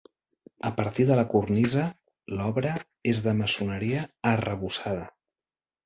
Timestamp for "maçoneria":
3.45-4.05